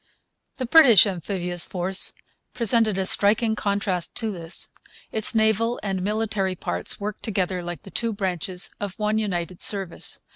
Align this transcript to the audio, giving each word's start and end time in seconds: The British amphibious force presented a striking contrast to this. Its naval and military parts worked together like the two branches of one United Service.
The 0.57 0.65
British 0.65 1.05
amphibious 1.05 1.63
force 1.63 2.13
presented 2.55 2.97
a 2.97 3.05
striking 3.05 3.55
contrast 3.55 4.15
to 4.15 4.31
this. 4.31 4.69
Its 5.11 5.35
naval 5.35 5.79
and 5.83 6.01
military 6.01 6.55
parts 6.55 6.99
worked 6.99 7.21
together 7.21 7.61
like 7.61 7.83
the 7.83 7.91
two 7.91 8.11
branches 8.11 8.71
of 8.79 8.97
one 8.97 9.19
United 9.19 9.61
Service. 9.61 10.21